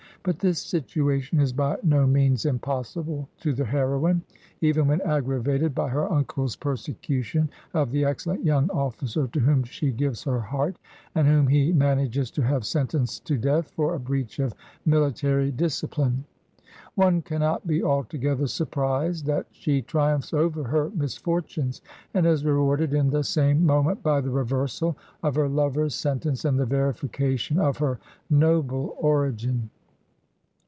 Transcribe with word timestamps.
But 0.23 0.37
this 0.37 0.61
situation 0.61 1.39
is 1.39 1.51
by 1.51 1.77
no 1.81 2.05
means 2.05 2.45
impossible 2.45 3.27
to 3.39 3.53
the 3.53 3.65
heroine, 3.65 4.21
even 4.61 4.87
when 4.87 5.01
aggravated 5.01 5.73
by 5.73 5.89
her 5.89 6.07
imcle's 6.09 6.55
persecution 6.55 7.49
of 7.73 7.89
the 7.89 8.05
excellent 8.05 8.45
young 8.45 8.69
officer 8.69 9.27
to 9.33 9.39
whom 9.39 9.63
she 9.63 9.91
gives 9.91 10.23
her 10.25 10.39
heart, 10.39 10.77
and 11.15 11.27
whom 11.27 11.47
he 11.47 11.71
manages 11.73 12.29
to 12.29 12.43
have 12.43 12.67
sentenced 12.67 13.25
to 13.25 13.37
death 13.39 13.71
for 13.71 13.95
a 13.95 13.99
breach 13.99 14.37
of 14.37 14.53
mihtary 14.87 15.57
dis 15.57 15.81
cipline. 15.81 16.19
One 16.93 17.23
cannot 17.23 17.65
be 17.65 17.83
altogether 17.83 18.45
surprised 18.45 19.25
that 19.25 19.47
she 19.49 19.81
triumphs 19.81 20.35
over 20.35 20.63
her 20.65 20.91
misfortimes, 20.91 21.81
and 22.13 22.27
is 22.27 22.45
rewarded 22.45 22.93
in 22.93 23.09
the• 23.09 23.19
same 23.25 23.65
moment 23.65 24.03
by 24.03 24.21
the 24.21 24.29
reversal 24.29 24.95
of 25.23 25.33
her 25.33 25.49
lover's 25.49 25.95
sentence 25.95 26.45
and 26.45 26.59
the 26.59 26.65
verification 26.67 27.57
of 27.57 27.77
her 27.79 27.97
noble 28.29 28.95
origin. 28.99 29.71